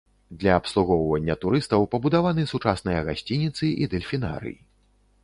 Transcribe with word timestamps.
Для 0.43 0.53
абслугоўвання 0.59 1.35
турыстаў 1.43 1.85
пабудаваны 1.93 2.45
сучасныя 2.53 3.05
гасцініцы 3.11 3.65
і 3.81 3.91
дэльфінарый. 3.93 4.57